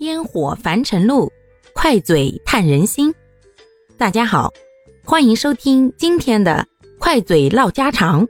[0.00, 1.30] 烟火凡尘路，
[1.72, 3.14] 快嘴探人心。
[3.96, 4.52] 大家好，
[5.04, 6.66] 欢迎收听今天的
[6.98, 8.26] 快嘴唠家常，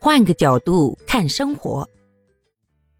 [0.00, 1.86] 换个角度看生活。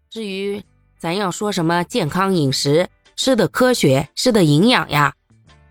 [0.09, 0.61] 至于
[0.99, 5.13] 咱要说什么健康饮食，吃的科学，吃的营养呀，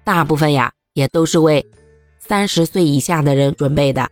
[0.03, 1.65] 大部分呀也都是为
[2.19, 4.11] 三十岁以下的人准备的。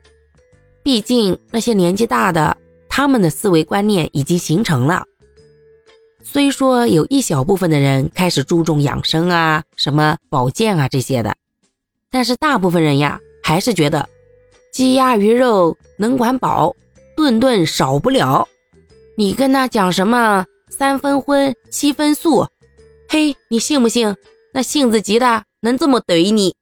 [0.84, 2.56] 毕竟那些年纪大的，
[2.88, 5.04] 他们的思维观念已经形成了。
[6.24, 11.36] 虽说有一小部分的人开始注重养生啊、什么保健啊这些的，
[12.10, 14.08] 但是大部分人呀，还是觉得
[14.72, 16.74] 鸡鸭鱼肉能管饱，
[17.16, 18.48] 顿顿少不了。
[19.16, 22.46] 你跟他讲什么三分荤七分素，
[23.08, 24.16] 嘿，你信不信？
[24.54, 26.54] 那性子急的能这么怼你？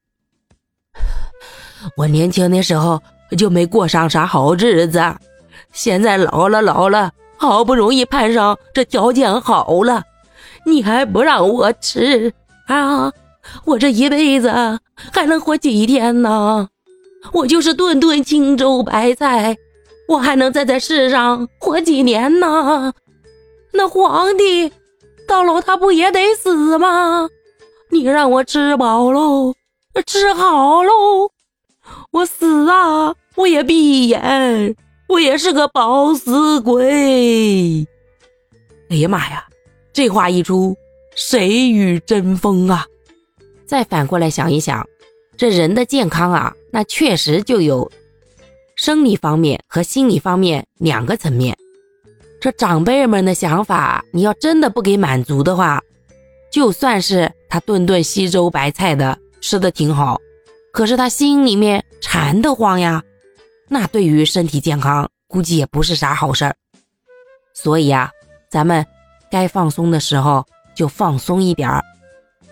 [1.96, 3.00] 我年轻的时候。
[3.38, 5.00] 就没过上啥好日子，
[5.72, 10.02] 现在老了老了，好不容易盼上这条件好了，
[10.66, 12.30] 你还不让我吃
[12.66, 13.10] 啊？
[13.64, 14.50] 我这一辈子
[15.10, 16.68] 还能活几天呢？
[17.32, 19.56] 我就是顿顿青粥白菜，
[20.06, 22.92] 我还能在这世上活几年呢？
[23.72, 24.70] 那皇帝
[25.26, 27.26] 到老他不也得死吗？
[27.90, 29.54] 你让我吃饱喽，
[30.06, 31.30] 吃好喽，
[32.10, 33.14] 我死啊！
[33.36, 34.76] 我也闭眼，
[35.10, 37.84] 我也是个饱死鬼。
[38.90, 39.44] 哎呀妈呀，
[39.92, 40.76] 这话一出，
[41.16, 42.86] 谁与争锋啊？
[43.66, 44.86] 再反过来想一想，
[45.36, 47.90] 这人的健康啊，那确实就有
[48.76, 51.56] 生理方面和心理方面两个层面。
[52.40, 55.82] 这长辈们的想法，你要真的不给满足的话，
[56.52, 60.20] 就算是他顿顿稀粥白菜的吃的挺好，
[60.72, 63.02] 可是他心里面馋得慌呀。
[63.72, 66.56] 那对于身体健康，估计也不是啥好事儿。
[67.54, 68.10] 所以啊，
[68.50, 68.84] 咱们
[69.30, 71.80] 该放松的时候就放松一点儿。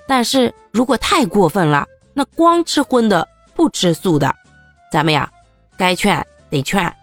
[0.06, 4.32] 但是如果太过分了，那光吃荤的不吃素的，
[4.92, 5.28] 咱们呀，
[5.76, 6.94] 该劝得劝，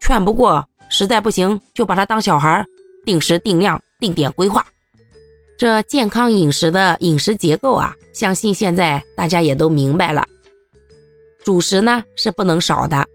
[0.00, 2.64] 劝不过，实在不行就把他当小孩，
[3.04, 4.66] 定时定量定点规划。
[5.58, 10.26] 这健康饮食的饮食结构啊，相信现在大家也都明白了。
[11.44, 13.06] 主食呢是不能少的。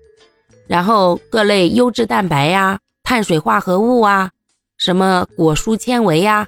[0.68, 4.32] 然后各类优质蛋白呀、碳水化合物啊、
[4.78, 6.48] 什么果蔬纤维呀，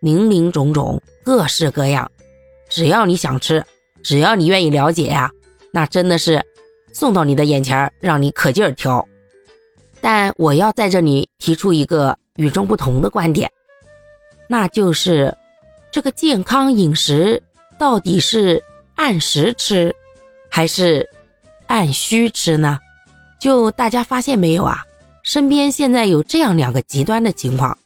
[0.00, 2.10] 林林种种，各式各样。
[2.68, 3.64] 只要你想吃，
[4.02, 5.30] 只要你愿意了解呀，
[5.72, 6.44] 那真的是
[6.92, 9.06] 送到你的眼前，让你可劲儿挑。
[10.00, 13.50] 但我要在这里提出一个与众不同的观点，
[14.46, 15.36] 那就是
[15.90, 17.42] 这个健康饮食
[17.78, 18.62] 到底是
[18.94, 19.94] 按时吃，
[20.48, 21.08] 还是
[21.66, 22.78] 按需吃呢？
[23.38, 24.84] 就大家发现没有啊？
[25.22, 27.76] 身边现在有这样两个极端的情况，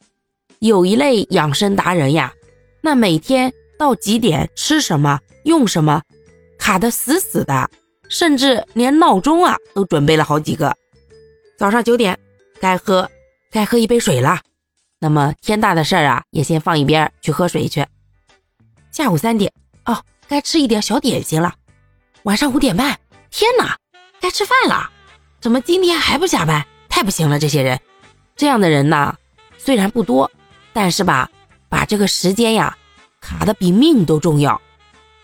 [0.61, 2.33] 有一类养生达人呀，
[2.81, 6.01] 那每天到几点吃什么用什么，
[6.57, 7.69] 卡得死死的，
[8.09, 10.73] 甚至连闹钟啊都准备了好几个。
[11.59, 12.17] 早上九点
[12.61, 13.11] 该喝
[13.51, 14.41] 该喝一杯水了，
[15.01, 17.85] 那么天大的事儿啊也先放一边去喝水去。
[18.93, 19.53] 下午三点
[19.85, 21.55] 哦，该吃一点小点心了。
[22.23, 22.97] 晚上五点半，
[23.33, 23.77] 天哪，
[24.21, 24.92] 该吃饭了。
[25.43, 26.65] 怎么今天还不下班？
[26.89, 27.37] 太不行了！
[27.37, 27.81] 这些人，
[28.37, 29.17] 这样的人呐，
[29.59, 30.31] 虽然不多，
[30.73, 31.29] 但是吧，
[31.69, 32.79] 把这个时间呀
[33.21, 34.63] 卡的比命都重要。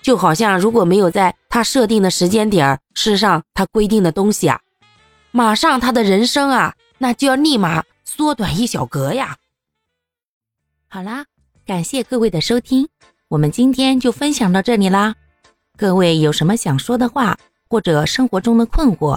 [0.02, 4.60] 就好像如果没有在他设定的时间点吃上他规定的东西啊，
[5.30, 9.36] 马上他的人生啊，那就要立马缩短一小格呀。
[10.88, 11.26] 好啦，
[11.64, 12.88] 感谢各位的收听，
[13.28, 15.14] 我们今天就分享到这里啦。
[15.76, 19.16] 各位有什么想说的话，或者生活中的困惑？